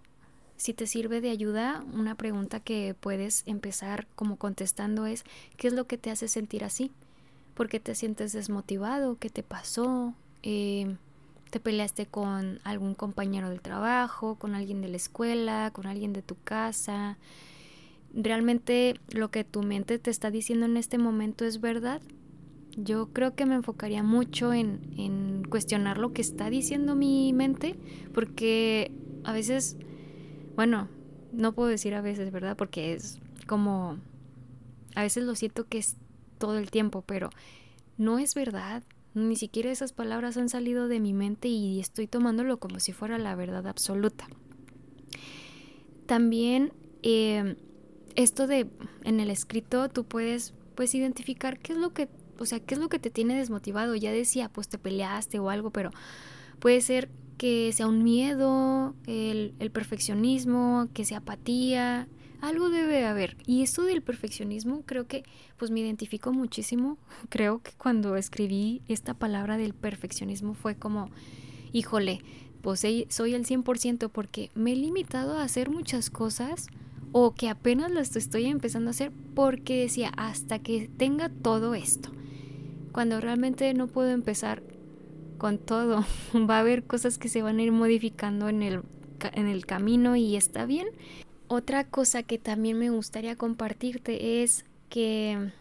si 0.57 0.73
te 0.73 0.87
sirve 0.87 1.21
de 1.21 1.29
ayuda, 1.29 1.85
una 1.93 2.15
pregunta 2.15 2.59
que 2.59 2.95
puedes 2.99 3.43
empezar 3.45 4.07
como 4.15 4.37
contestando 4.37 5.05
es, 5.05 5.23
¿qué 5.55 5.67
es 5.67 5.73
lo 5.73 5.85
que 5.85 5.97
te 5.97 6.09
hace 6.09 6.27
sentir 6.27 6.63
así? 6.63 6.91
¿Por 7.53 7.69
qué 7.69 7.79
te 7.79 7.95
sientes 7.95 8.33
desmotivado? 8.33 9.17
¿Qué 9.19 9.29
te 9.29 9.43
pasó? 9.43 10.13
Eh, 10.43 10.95
te 11.49 11.59
peleaste 11.59 12.05
con 12.05 12.59
algún 12.63 12.93
compañero 12.93 13.49
del 13.49 13.61
trabajo, 13.61 14.35
con 14.35 14.55
alguien 14.55 14.81
de 14.81 14.89
la 14.89 14.97
escuela, 14.97 15.71
con 15.73 15.85
alguien 15.85 16.11
de 16.11 16.21
tu 16.21 16.35
casa. 16.43 17.17
¿Realmente 18.13 18.99
lo 19.09 19.29
que 19.29 19.43
tu 19.43 19.61
mente 19.63 19.99
te 19.99 20.09
está 20.09 20.31
diciendo 20.31 20.65
en 20.65 20.77
este 20.77 20.97
momento 20.97 21.45
es 21.45 21.61
verdad? 21.61 22.01
Yo 22.75 23.07
creo 23.13 23.35
que 23.35 23.45
me 23.45 23.55
enfocaría 23.55 24.03
mucho 24.03 24.53
en, 24.53 24.81
en 24.97 25.43
cuestionar 25.49 25.97
lo 25.97 26.13
que 26.13 26.21
está 26.21 26.49
diciendo 26.49 26.95
mi 26.95 27.33
mente, 27.33 27.75
porque 28.13 28.91
a 29.23 29.33
veces, 29.33 29.77
bueno, 30.57 30.89
no 31.31 31.53
puedo 31.53 31.69
decir 31.69 31.93
a 31.93 32.01
veces, 32.01 32.31
¿verdad? 32.31 32.57
Porque 32.57 32.93
es 32.93 33.19
como, 33.45 33.99
a 34.95 35.03
veces 35.03 35.23
lo 35.23 35.35
siento 35.35 35.67
que 35.67 35.77
es 35.77 35.97
todo 36.39 36.57
el 36.57 36.71
tiempo, 36.71 37.03
pero 37.03 37.29
no 37.97 38.17
es 38.17 38.33
verdad. 38.33 38.81
Ni 39.13 39.35
siquiera 39.35 39.69
esas 39.69 39.93
palabras 39.93 40.35
han 40.35 40.49
salido 40.49 40.87
de 40.87 40.99
mi 40.99 41.13
mente 41.13 41.47
y 41.47 41.79
estoy 41.79 42.07
tomándolo 42.07 42.57
como 42.57 42.79
si 42.79 42.91
fuera 42.91 43.19
la 43.19 43.35
verdad 43.35 43.67
absoluta. 43.67 44.27
También 46.07 46.73
eh, 47.03 47.55
esto 48.15 48.47
de 48.47 48.67
en 49.03 49.19
el 49.19 49.29
escrito 49.29 49.89
tú 49.89 50.05
puedes 50.05 50.55
pues 50.73 50.95
identificar 50.95 51.59
qué 51.59 51.73
es 51.73 51.77
lo 51.77 51.93
que, 51.93 52.09
o 52.39 52.47
sea, 52.47 52.59
qué 52.59 52.73
es 52.73 52.79
lo 52.79 52.89
que 52.89 52.97
te 52.97 53.11
tiene 53.11 53.37
desmotivado. 53.37 53.93
Ya 53.93 54.11
decía, 54.11 54.49
pues 54.49 54.69
te 54.69 54.79
peleaste 54.79 55.37
o 55.37 55.51
algo, 55.51 55.69
pero 55.69 55.91
puede 56.59 56.81
ser 56.81 57.09
que 57.37 57.71
sea 57.73 57.87
un 57.87 58.03
miedo, 58.03 58.95
el, 59.05 59.53
el 59.59 59.71
perfeccionismo, 59.71 60.87
que 60.93 61.05
sea 61.05 61.19
apatía, 61.19 62.07
algo 62.41 62.69
debe 62.69 63.05
haber. 63.05 63.37
Y 63.45 63.63
esto 63.63 63.83
del 63.83 64.01
perfeccionismo 64.01 64.83
creo 64.85 65.07
que 65.07 65.23
pues 65.57 65.71
me 65.71 65.79
identifico 65.79 66.31
muchísimo. 66.31 66.97
Creo 67.29 67.61
que 67.61 67.71
cuando 67.77 68.15
escribí 68.15 68.81
esta 68.87 69.13
palabra 69.13 69.57
del 69.57 69.73
perfeccionismo 69.73 70.53
fue 70.53 70.75
como, 70.75 71.09
híjole, 71.73 72.21
pues 72.61 72.81
soy 72.81 73.33
el 73.33 73.45
100% 73.45 74.09
porque 74.11 74.51
me 74.55 74.73
he 74.73 74.75
limitado 74.75 75.37
a 75.37 75.43
hacer 75.43 75.69
muchas 75.69 76.09
cosas 76.09 76.67
o 77.11 77.33
que 77.33 77.49
apenas 77.49 77.91
las 77.91 78.15
estoy 78.15 78.45
empezando 78.45 78.89
a 78.89 78.91
hacer 78.91 79.11
porque 79.33 79.81
decía 79.81 80.11
hasta 80.17 80.59
que 80.59 80.89
tenga 80.97 81.29
todo 81.29 81.75
esto. 81.75 82.11
Cuando 82.91 83.21
realmente 83.21 83.73
no 83.73 83.87
puedo 83.87 84.09
empezar 84.09 84.63
con 85.37 85.57
todo, 85.57 86.05
va 86.33 86.57
a 86.57 86.59
haber 86.59 86.83
cosas 86.83 87.17
que 87.17 87.29
se 87.29 87.41
van 87.41 87.59
a 87.59 87.63
ir 87.63 87.71
modificando 87.71 88.49
en 88.49 88.63
el, 88.63 88.81
en 89.33 89.47
el 89.47 89.65
camino 89.65 90.15
y 90.15 90.35
está 90.35 90.65
bien. 90.65 90.87
Otra 91.47 91.85
cosa 91.85 92.23
que 92.23 92.37
también 92.37 92.77
me 92.77 92.89
gustaría 92.89 93.37
compartirte 93.37 94.43
es 94.43 94.65
que 94.89 95.51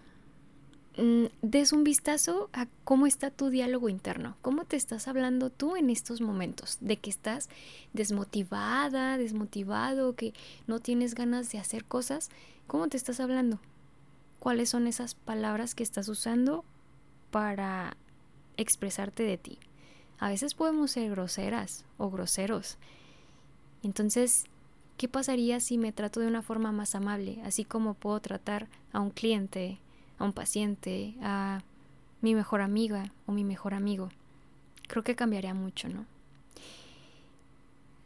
mm, 0.96 1.26
des 1.42 1.72
un 1.72 1.84
vistazo 1.84 2.50
a 2.52 2.66
cómo 2.82 3.06
está 3.06 3.30
tu 3.30 3.50
diálogo 3.50 3.88
interno, 3.88 4.36
cómo 4.42 4.64
te 4.64 4.76
estás 4.76 5.06
hablando 5.06 5.50
tú 5.50 5.76
en 5.76 5.90
estos 5.90 6.20
momentos, 6.20 6.78
de 6.80 6.96
que 6.96 7.10
estás 7.10 7.48
desmotivada, 7.92 9.16
desmotivado, 9.16 10.16
que 10.16 10.34
no 10.66 10.80
tienes 10.80 11.14
ganas 11.14 11.52
de 11.52 11.58
hacer 11.58 11.84
cosas, 11.84 12.30
¿cómo 12.66 12.88
te 12.88 12.96
estás 12.96 13.20
hablando? 13.20 13.60
¿Cuáles 14.40 14.70
son 14.70 14.88
esas 14.88 15.14
palabras 15.14 15.76
que 15.76 15.84
estás 15.84 16.08
usando 16.08 16.64
para 17.30 17.96
expresarte 18.56 19.22
de 19.22 19.38
ti? 19.38 19.58
A 20.18 20.28
veces 20.28 20.54
podemos 20.54 20.90
ser 20.90 21.10
groseras 21.10 21.84
o 21.98 22.10
groseros. 22.10 22.78
Entonces, 23.82 24.46
¿Qué 24.96 25.08
pasaría 25.08 25.60
si 25.60 25.76
me 25.76 25.92
trato 25.92 26.20
de 26.20 26.26
una 26.26 26.40
forma 26.40 26.72
más 26.72 26.94
amable, 26.94 27.38
así 27.44 27.64
como 27.64 27.94
puedo 27.94 28.18
tratar 28.20 28.66
a 28.92 29.00
un 29.00 29.10
cliente, 29.10 29.78
a 30.18 30.24
un 30.24 30.32
paciente, 30.32 31.14
a 31.20 31.62
mi 32.22 32.34
mejor 32.34 32.62
amiga 32.62 33.12
o 33.26 33.32
mi 33.32 33.44
mejor 33.44 33.74
amigo? 33.74 34.08
Creo 34.88 35.02
que 35.04 35.14
cambiaría 35.14 35.52
mucho, 35.52 35.90
¿no? 35.90 36.06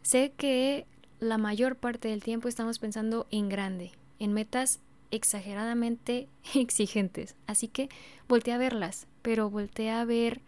Sé 0.02 0.32
que 0.36 0.84
la 1.20 1.38
mayor 1.38 1.76
parte 1.76 2.08
del 2.08 2.24
tiempo 2.24 2.48
estamos 2.48 2.80
pensando 2.80 3.28
en 3.30 3.48
grande, 3.48 3.92
en 4.18 4.32
metas 4.32 4.80
exageradamente 5.12 6.28
exigentes, 6.54 7.36
así 7.46 7.68
que 7.68 7.88
volteé 8.28 8.54
a 8.54 8.58
verlas, 8.58 9.06
pero 9.22 9.48
volteé 9.48 9.90
a 9.90 10.04
ver 10.04 10.40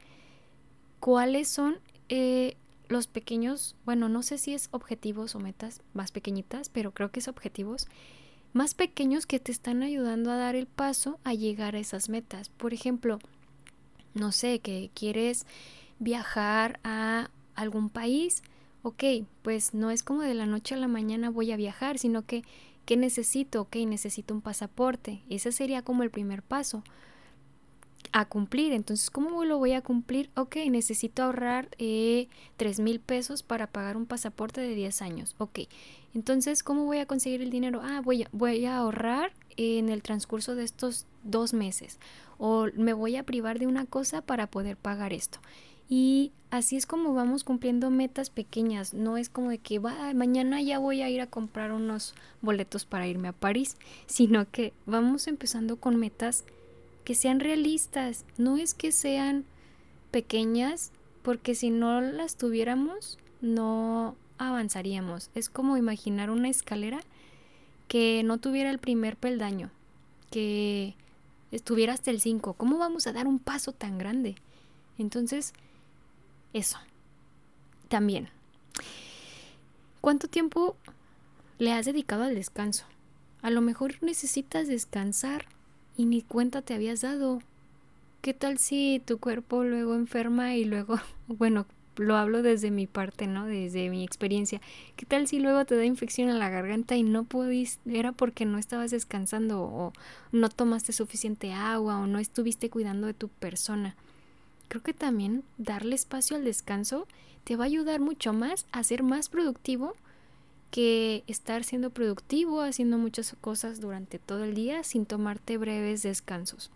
cuáles 1.02 1.48
son 1.48 1.80
eh, 2.10 2.56
los 2.86 3.08
pequeños, 3.08 3.74
bueno, 3.84 4.08
no 4.08 4.22
sé 4.22 4.38
si 4.38 4.54
es 4.54 4.68
objetivos 4.70 5.34
o 5.34 5.40
metas 5.40 5.80
más 5.94 6.12
pequeñitas, 6.12 6.68
pero 6.68 6.92
creo 6.92 7.10
que 7.10 7.18
es 7.18 7.26
objetivos 7.26 7.88
más 8.52 8.74
pequeños 8.74 9.26
que 9.26 9.40
te 9.40 9.50
están 9.50 9.82
ayudando 9.82 10.30
a 10.30 10.36
dar 10.36 10.54
el 10.54 10.68
paso 10.68 11.18
a 11.24 11.34
llegar 11.34 11.74
a 11.74 11.80
esas 11.80 12.08
metas. 12.08 12.50
Por 12.50 12.72
ejemplo, 12.72 13.18
no 14.14 14.30
sé, 14.30 14.60
que 14.60 14.92
quieres 14.94 15.44
viajar 15.98 16.78
a 16.84 17.30
algún 17.56 17.90
país, 17.90 18.44
ok, 18.84 19.02
pues 19.42 19.74
no 19.74 19.90
es 19.90 20.04
como 20.04 20.20
de 20.22 20.34
la 20.34 20.46
noche 20.46 20.76
a 20.76 20.78
la 20.78 20.86
mañana 20.86 21.30
voy 21.30 21.50
a 21.50 21.56
viajar, 21.56 21.98
sino 21.98 22.26
que, 22.26 22.44
¿qué 22.84 22.96
necesito? 22.96 23.62
Ok, 23.62 23.74
necesito 23.74 24.34
un 24.34 24.40
pasaporte. 24.40 25.24
Ese 25.28 25.50
sería 25.50 25.82
como 25.82 26.04
el 26.04 26.12
primer 26.12 26.44
paso 26.44 26.84
a 28.12 28.26
cumplir. 28.26 28.72
Entonces, 28.72 29.10
¿cómo 29.10 29.44
lo 29.44 29.58
voy 29.58 29.72
a 29.72 29.82
cumplir? 29.82 30.30
Ok, 30.36 30.56
necesito 30.70 31.22
ahorrar 31.22 31.68
eh, 31.78 32.28
tres 32.56 32.78
mil 32.78 33.00
pesos 33.00 33.42
para 33.42 33.66
pagar 33.66 33.96
un 33.96 34.06
pasaporte 34.06 34.60
de 34.60 34.74
10 34.74 35.02
años. 35.02 35.34
Ok, 35.38 35.60
entonces, 36.14 36.62
¿cómo 36.62 36.84
voy 36.84 36.98
a 36.98 37.06
conseguir 37.06 37.42
el 37.42 37.50
dinero? 37.50 37.80
Ah, 37.82 38.00
voy 38.04 38.24
a, 38.24 38.28
voy 38.32 38.64
a 38.66 38.76
ahorrar 38.76 39.32
en 39.56 39.88
el 39.88 40.02
transcurso 40.02 40.54
de 40.54 40.64
estos 40.64 41.06
dos 41.24 41.54
meses. 41.54 41.98
O 42.38 42.66
me 42.76 42.92
voy 42.92 43.16
a 43.16 43.24
privar 43.24 43.58
de 43.58 43.66
una 43.66 43.86
cosa 43.86 44.20
para 44.22 44.46
poder 44.46 44.76
pagar 44.76 45.12
esto. 45.12 45.38
Y 45.88 46.32
así 46.50 46.76
es 46.76 46.86
como 46.86 47.12
vamos 47.12 47.44
cumpliendo 47.44 47.90
metas 47.90 48.30
pequeñas. 48.30 48.94
No 48.94 49.16
es 49.16 49.28
como 49.28 49.50
de 49.50 49.58
que 49.58 49.78
mañana 49.80 50.62
ya 50.62 50.78
voy 50.78 51.02
a 51.02 51.10
ir 51.10 51.20
a 51.20 51.26
comprar 51.26 51.72
unos 51.72 52.14
boletos 52.40 52.84
para 52.84 53.06
irme 53.06 53.28
a 53.28 53.32
París, 53.32 53.76
sino 54.06 54.50
que 54.50 54.72
vamos 54.86 55.26
empezando 55.28 55.76
con 55.76 55.96
metas 55.96 56.44
que 57.04 57.14
sean 57.14 57.40
realistas, 57.40 58.24
no 58.38 58.56
es 58.56 58.74
que 58.74 58.92
sean 58.92 59.44
pequeñas, 60.10 60.92
porque 61.22 61.54
si 61.54 61.70
no 61.70 62.00
las 62.00 62.36
tuviéramos, 62.36 63.18
no 63.40 64.16
avanzaríamos. 64.38 65.30
Es 65.34 65.48
como 65.48 65.76
imaginar 65.76 66.30
una 66.30 66.48
escalera 66.48 67.00
que 67.88 68.22
no 68.24 68.38
tuviera 68.38 68.70
el 68.70 68.78
primer 68.78 69.16
peldaño, 69.16 69.70
que 70.30 70.94
estuviera 71.50 71.92
hasta 71.92 72.10
el 72.10 72.20
5. 72.20 72.54
¿Cómo 72.54 72.78
vamos 72.78 73.06
a 73.06 73.12
dar 73.12 73.26
un 73.26 73.38
paso 73.38 73.72
tan 73.72 73.98
grande? 73.98 74.36
Entonces, 74.98 75.52
eso. 76.52 76.78
También. 77.88 78.28
¿Cuánto 80.00 80.28
tiempo 80.28 80.76
le 81.58 81.72
has 81.72 81.86
dedicado 81.86 82.24
al 82.24 82.34
descanso? 82.34 82.84
A 83.42 83.50
lo 83.50 83.60
mejor 83.60 83.94
necesitas 84.02 84.68
descansar 84.68 85.46
y 85.96 86.06
ni 86.06 86.22
cuenta 86.22 86.62
te 86.62 86.74
habías 86.74 87.00
dado. 87.00 87.40
¿Qué 88.20 88.34
tal 88.34 88.58
si 88.58 89.02
tu 89.04 89.18
cuerpo 89.18 89.64
luego 89.64 89.94
enferma 89.94 90.54
y 90.54 90.64
luego, 90.64 90.98
bueno, 91.28 91.66
lo 91.96 92.16
hablo 92.16 92.42
desde 92.42 92.70
mi 92.70 92.86
parte, 92.86 93.26
¿no? 93.26 93.46
Desde 93.46 93.90
mi 93.90 94.04
experiencia. 94.04 94.60
¿Qué 94.96 95.04
tal 95.04 95.26
si 95.26 95.40
luego 95.40 95.64
te 95.64 95.76
da 95.76 95.84
infección 95.84 96.30
en 96.30 96.38
la 96.38 96.48
garganta 96.48 96.96
y 96.96 97.02
no 97.02 97.24
pudiste, 97.24 97.98
era 97.98 98.12
porque 98.12 98.44
no 98.44 98.58
estabas 98.58 98.90
descansando 98.90 99.62
o 99.62 99.92
no 100.30 100.48
tomaste 100.48 100.92
suficiente 100.92 101.52
agua 101.52 101.98
o 101.98 102.06
no 102.06 102.18
estuviste 102.18 102.70
cuidando 102.70 103.06
de 103.06 103.14
tu 103.14 103.28
persona? 103.28 103.96
Creo 104.68 104.82
que 104.82 104.94
también 104.94 105.42
darle 105.58 105.94
espacio 105.94 106.36
al 106.36 106.44
descanso 106.44 107.06
te 107.44 107.56
va 107.56 107.64
a 107.64 107.66
ayudar 107.66 108.00
mucho 108.00 108.32
más 108.32 108.66
a 108.72 108.82
ser 108.84 109.02
más 109.02 109.28
productivo 109.28 109.94
que 110.72 111.22
estar 111.26 111.64
siendo 111.64 111.90
productivo, 111.90 112.62
haciendo 112.62 112.96
muchas 112.96 113.36
cosas 113.42 113.78
durante 113.78 114.18
todo 114.18 114.42
el 114.42 114.54
día 114.54 114.82
sin 114.82 115.04
tomarte 115.04 115.58
breves 115.58 116.02
descansos. 116.02 116.70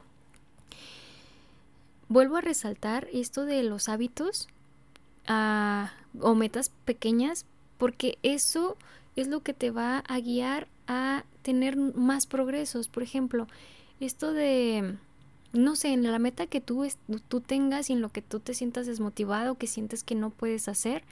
Vuelvo 2.08 2.36
a 2.36 2.42
resaltar 2.42 3.08
esto 3.10 3.46
de 3.46 3.62
los 3.62 3.88
hábitos 3.88 4.48
ah, 5.26 5.94
o 6.20 6.34
metas 6.34 6.70
pequeñas 6.84 7.46
porque 7.78 8.18
eso 8.22 8.76
es 9.16 9.28
lo 9.28 9.40
que 9.40 9.54
te 9.54 9.70
va 9.70 10.00
a 10.06 10.20
guiar 10.20 10.68
a 10.86 11.24
tener 11.40 11.78
más 11.78 12.26
progresos. 12.26 12.88
Por 12.88 13.02
ejemplo, 13.02 13.48
esto 13.98 14.34
de, 14.34 14.94
no 15.54 15.74
sé, 15.74 15.94
en 15.94 16.02
la 16.02 16.18
meta 16.18 16.46
que 16.46 16.60
tú, 16.60 16.86
tú 17.28 17.40
tengas 17.40 17.88
y 17.88 17.94
en 17.94 18.02
lo 18.02 18.10
que 18.10 18.20
tú 18.20 18.40
te 18.40 18.52
sientas 18.52 18.86
desmotivado, 18.86 19.54
que 19.54 19.66
sientes 19.66 20.04
que 20.04 20.14
no 20.14 20.28
puedes 20.28 20.68
hacer, 20.68 21.02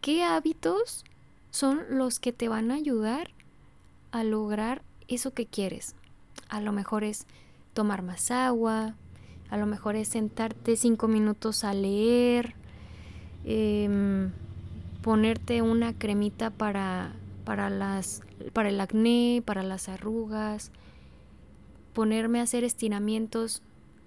¿qué 0.00 0.24
hábitos 0.24 1.04
son 1.50 1.80
los 1.90 2.20
que 2.20 2.32
te 2.32 2.48
van 2.48 2.70
a 2.70 2.74
ayudar 2.74 3.30
a 4.12 4.24
lograr 4.24 4.82
eso 5.08 5.32
que 5.32 5.46
quieres? 5.46 5.94
A 6.48 6.60
lo 6.60 6.72
mejor 6.72 7.04
es 7.04 7.26
tomar 7.74 8.02
más 8.02 8.30
agua, 8.30 8.94
a 9.50 9.56
lo 9.56 9.66
mejor 9.66 9.96
es 9.96 10.08
sentarte 10.08 10.76
cinco 10.76 11.08
minutos 11.08 11.64
a 11.64 11.74
leer, 11.74 12.54
em, 13.44 14.30
ponerte 15.02 15.62
una 15.62 15.92
cremita 15.92 16.50
para, 16.50 17.12
para, 17.44 17.70
las, 17.70 18.22
para 18.52 18.68
el 18.68 18.80
acné, 18.80 19.42
para 19.44 19.62
las 19.62 19.88
arrugas, 19.88 20.70
ponerme 21.92 22.40
a 22.40 22.42
hacer 22.42 22.64
estiramientos 22.64 23.62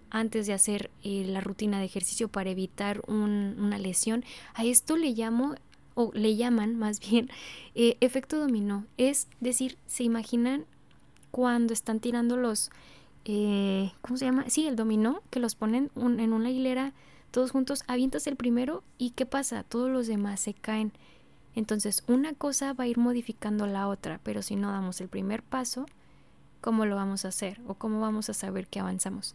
antes 0.10 0.46
de 0.46 0.54
hacer 0.54 0.92
eh, 1.04 1.26
la 1.28 1.42
rutina 1.42 1.80
de 1.80 1.86
ejercicio 1.86 2.28
para 2.28 2.52
evitar 2.52 3.02
una 3.08 3.78
lesión. 3.80 4.24
A 4.54 4.64
esto 4.64 4.96
le 4.96 5.12
llamo, 5.12 5.56
o 5.96 6.12
le 6.14 6.36
llaman 6.36 6.76
más 6.76 7.00
bien, 7.00 7.30
eh, 7.76 7.98
efecto 8.02 8.38
dominó. 8.38 8.86
Es 8.98 9.28
decir, 9.40 9.78
se 9.88 10.04
imaginan 10.04 10.66
cuando 11.32 11.74
están 11.74 12.00
tirando 12.00 12.38
los, 12.38 12.70
eh, 13.26 13.92
¿cómo 14.02 14.18
se 14.18 14.26
llama? 14.26 14.50
Sí, 14.50 14.68
el 14.68 14.76
dominó, 14.76 15.22
que 15.30 15.40
los 15.40 15.56
ponen 15.56 15.92
en 15.96 16.34
una 16.34 16.52
hilera 16.52 16.94
todos 17.34 17.50
juntos, 17.50 17.84
avientas 17.88 18.28
el 18.28 18.36
primero 18.36 18.84
y 19.00 19.10
¿qué 19.10 19.26
pasa? 19.26 19.64
Todos 19.64 19.90
los 19.90 20.06
demás 20.06 20.40
se 20.40 20.54
caen. 20.54 20.94
Entonces, 21.56 22.04
una 22.08 22.34
cosa 22.34 22.74
va 22.74 22.84
a 22.84 22.88
ir 22.88 23.00
modificando 23.00 23.66
la 23.66 23.88
otra, 23.88 24.20
pero 24.22 24.44
si 24.44 24.56
no 24.56 24.72
damos 24.72 25.02
el 25.02 25.08
primer 25.08 25.42
paso, 25.42 25.88
¿cómo 26.62 26.86
lo 26.86 26.96
vamos 26.96 27.26
a 27.26 27.30
hacer? 27.30 27.60
¿O 27.68 27.74
cómo 27.74 28.00
vamos 28.02 28.30
a 28.30 28.36
saber 28.36 28.68
que 28.68 28.80
avanzamos? 28.80 29.34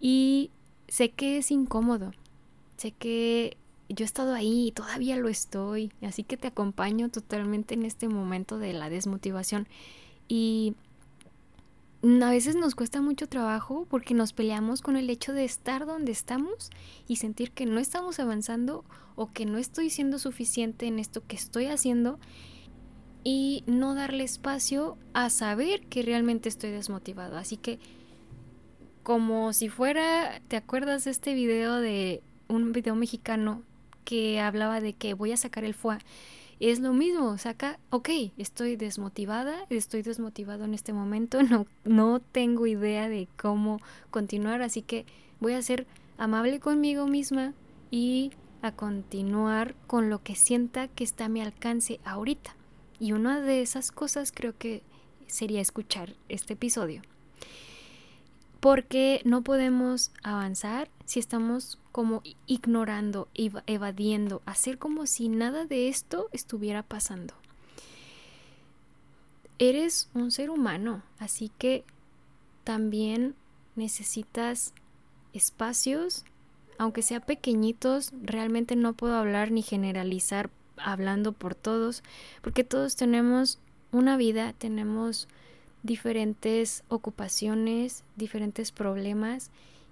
Y 0.00 0.50
sé 0.88 1.10
que 1.10 1.38
es 1.38 1.52
incómodo, 1.52 2.12
sé 2.76 2.90
que 2.90 3.56
yo 3.94 4.04
he 4.04 4.06
estado 4.06 4.34
ahí 4.34 4.68
y 4.68 4.72
todavía 4.72 5.16
lo 5.16 5.28
estoy, 5.28 5.92
así 6.02 6.24
que 6.24 6.36
te 6.36 6.48
acompaño 6.48 7.08
totalmente 7.08 7.74
en 7.74 7.84
este 7.84 8.08
momento 8.08 8.58
de 8.58 8.72
la 8.72 8.88
desmotivación. 8.90 9.68
Y 10.28 10.74
a 12.02 12.30
veces 12.30 12.56
nos 12.56 12.74
cuesta 12.74 13.00
mucho 13.00 13.28
trabajo 13.28 13.86
porque 13.88 14.14
nos 14.14 14.32
peleamos 14.32 14.82
con 14.82 14.96
el 14.96 15.08
hecho 15.08 15.32
de 15.32 15.44
estar 15.44 15.86
donde 15.86 16.12
estamos 16.12 16.70
y 17.06 17.16
sentir 17.16 17.52
que 17.52 17.66
no 17.66 17.78
estamos 17.78 18.18
avanzando 18.18 18.84
o 19.14 19.32
que 19.32 19.46
no 19.46 19.58
estoy 19.58 19.90
siendo 19.90 20.18
suficiente 20.18 20.86
en 20.86 20.98
esto 20.98 21.22
que 21.26 21.36
estoy 21.36 21.66
haciendo 21.66 22.18
y 23.24 23.62
no 23.66 23.94
darle 23.94 24.24
espacio 24.24 24.96
a 25.12 25.30
saber 25.30 25.86
que 25.86 26.02
realmente 26.02 26.48
estoy 26.48 26.70
desmotivado. 26.70 27.36
Así 27.36 27.56
que 27.56 27.78
como 29.02 29.52
si 29.52 29.68
fuera, 29.68 30.40
¿te 30.48 30.56
acuerdas 30.56 31.04
de 31.04 31.10
este 31.10 31.34
video 31.34 31.76
de 31.76 32.22
un 32.48 32.72
video 32.72 32.94
mexicano 32.94 33.62
que 34.04 34.40
hablaba 34.40 34.80
de 34.80 34.92
que 34.92 35.14
voy 35.14 35.32
a 35.32 35.36
sacar 35.36 35.64
el 35.64 35.74
foie? 35.74 35.98
es 36.70 36.78
lo 36.78 36.92
mismo, 36.92 37.36
saca, 37.38 37.80
ok, 37.90 38.08
estoy 38.38 38.76
desmotivada, 38.76 39.66
estoy 39.68 40.02
desmotivado 40.02 40.64
en 40.64 40.74
este 40.74 40.92
momento, 40.92 41.42
no, 41.42 41.66
no 41.84 42.20
tengo 42.20 42.68
idea 42.68 43.08
de 43.08 43.26
cómo 43.36 43.80
continuar, 44.12 44.62
así 44.62 44.80
que 44.80 45.04
voy 45.40 45.54
a 45.54 45.62
ser 45.62 45.88
amable 46.18 46.60
conmigo 46.60 47.08
misma 47.08 47.52
y 47.90 48.30
a 48.62 48.70
continuar 48.70 49.74
con 49.88 50.08
lo 50.08 50.22
que 50.22 50.36
sienta 50.36 50.86
que 50.86 51.02
está 51.02 51.24
a 51.24 51.28
mi 51.28 51.40
alcance 51.40 51.98
ahorita. 52.04 52.54
Y 53.00 53.10
una 53.10 53.40
de 53.40 53.60
esas 53.60 53.90
cosas 53.90 54.30
creo 54.30 54.56
que 54.56 54.82
sería 55.26 55.60
escuchar 55.60 56.14
este 56.28 56.52
episodio. 56.52 57.02
Porque 58.62 59.20
no 59.24 59.42
podemos 59.42 60.12
avanzar 60.22 60.88
si 61.04 61.18
estamos 61.18 61.80
como 61.90 62.22
ignorando, 62.46 63.26
evadiendo, 63.66 64.40
hacer 64.46 64.78
como 64.78 65.06
si 65.06 65.28
nada 65.28 65.66
de 65.66 65.88
esto 65.88 66.28
estuviera 66.30 66.84
pasando. 66.84 67.34
Eres 69.58 70.08
un 70.14 70.30
ser 70.30 70.48
humano, 70.48 71.02
así 71.18 71.50
que 71.58 71.84
también 72.62 73.34
necesitas 73.74 74.74
espacios, 75.32 76.24
aunque 76.78 77.02
sea 77.02 77.18
pequeñitos, 77.18 78.12
realmente 78.22 78.76
no 78.76 78.92
puedo 78.92 79.16
hablar 79.16 79.50
ni 79.50 79.62
generalizar 79.62 80.50
hablando 80.76 81.32
por 81.32 81.56
todos, 81.56 82.04
porque 82.42 82.62
todos 82.62 82.94
tenemos 82.94 83.58
una 83.90 84.16
vida, 84.16 84.52
tenemos 84.52 85.26
diferentes 85.82 86.84
ocupaciones, 86.88 88.04
diferentes 88.16 88.72
problemas 88.72 89.50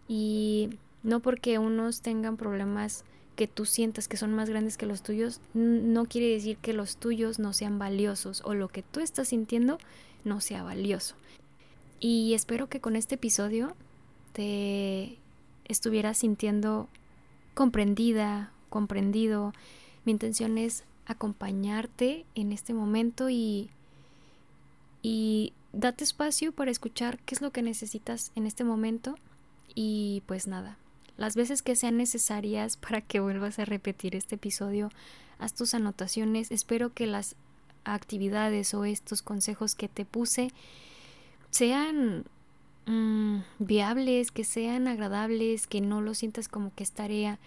y 0.09 0.70
no 1.03 1.20
porque 1.20 1.59
unos 1.59 2.00
tengan 2.00 2.37
problemas 2.37 3.05
que 3.37 3.48
tú 3.48 3.64
sientas 3.64 4.07
que 4.07 4.16
son 4.16 4.35
más 4.35 4.50
grandes 4.50 4.76
que 4.76 4.87
los 4.87 5.03
tuyos, 5.03 5.40
no 5.55 6.05
quiere 6.05 6.29
decir 6.29 6.59
que 6.59 6.72
los 6.72 6.96
tuyos 6.96 7.38
no 7.38 7.53
sean 7.53 7.79
valiosos 7.79 8.42
o 8.44 8.55
lo 8.55 8.68
que 8.68 8.83
tú 8.83 9.00
estás 9.00 9.29
sintiendo 9.29 9.79
no 10.24 10.40
sea 10.40 10.62
valioso. 10.62 11.14
Y 12.00 12.35
espero 12.35 12.68
que 12.68 12.81
con 12.81 12.96
este 12.96 13.14
episodio 13.14 13.74
te 14.33 15.18
estuvieras 15.66 16.18
sintiendo 16.18 16.88
comprendida, 17.55 18.53
comprendido. 18.68 19.53
Mi 20.05 20.12
intención 20.12 20.59
es 20.59 20.85
acompañarte 21.07 22.24
en 22.35 22.53
este 22.53 22.74
momento 22.74 23.31
y, 23.31 23.70
y 25.03 25.53
date 25.73 26.05
espacio 26.05 26.53
para 26.53 26.71
escuchar 26.71 27.19
qué 27.21 27.35
es 27.35 27.43
lo 27.43 27.51
que 27.51 27.63
necesitas 27.63 28.33
en 28.35 28.47
este 28.47 28.65
momento. 28.65 29.17
Y 29.75 30.23
pues 30.27 30.47
nada, 30.47 30.77
las 31.17 31.37
veces 31.37 31.63
que 31.63 31.77
sean 31.77 31.97
necesarias 31.97 32.77
para 32.89 33.01
que 33.01 33.21
vuelvas 33.21 33.59
a 33.59 33.65
repetir 33.65 34.17
este 34.17 34.37
episodio. 34.37 34.91
Haz 35.39 35.55
tus 35.55 35.75
anotaciones. 35.75 36.51
Espero 36.51 36.93
que 36.93 37.07
las 37.07 37.35
actividades 37.85 38.75
o 38.75 38.85
estos 38.85 39.23
consejos 39.23 39.75
que 39.75 39.89
te 39.89 40.05
puse 40.05 40.53
sean 41.51 42.25
mm, 42.87 43.39
viables, 43.59 44.31
que 44.31 44.45
sean 44.45 44.87
agradables, 44.87 45.67
que 45.67 45.81
no 45.81 46.03
lo 46.03 46.15
sientas 46.15 46.49
como 46.49 46.75
que 46.75 46.83
es 46.83 46.93
tarea. 46.93 47.39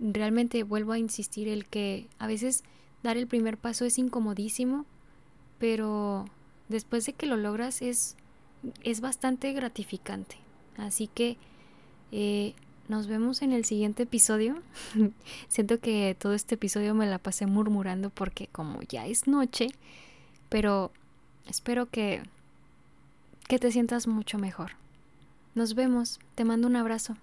Realmente 0.00 0.62
vuelvo 0.64 0.92
a 0.92 0.98
insistir 0.98 1.46
el 1.46 1.66
que 1.66 2.08
a 2.18 2.26
veces 2.26 2.64
dar 3.02 3.16
el 3.16 3.26
primer 3.26 3.58
paso 3.58 3.84
es 3.84 3.98
incomodísimo, 3.98 4.86
pero 5.58 6.26
después 6.70 7.04
de 7.04 7.12
que 7.12 7.26
lo 7.26 7.36
logras 7.36 7.82
es, 7.82 8.16
es 8.82 9.02
bastante 9.02 9.52
gratificante. 9.52 10.36
Así 10.78 11.08
que 11.08 11.36
eh, 12.12 12.54
nos 12.88 13.06
vemos 13.06 13.42
en 13.42 13.52
el 13.52 13.66
siguiente 13.66 14.04
episodio. 14.04 14.56
Siento 15.48 15.78
que 15.80 16.16
todo 16.18 16.32
este 16.32 16.54
episodio 16.54 16.94
me 16.94 17.06
la 17.06 17.18
pasé 17.18 17.46
murmurando 17.46 18.08
porque 18.08 18.46
como 18.46 18.80
ya 18.82 19.06
es 19.06 19.26
noche, 19.26 19.68
pero 20.48 20.90
espero 21.46 21.90
que 21.90 22.22
que 23.50 23.58
te 23.58 23.72
sientas 23.72 24.06
mucho 24.06 24.38
mejor. 24.38 24.72
Nos 25.56 25.74
vemos. 25.74 26.20
Te 26.36 26.44
mando 26.44 26.68
un 26.68 26.76
abrazo. 26.76 27.16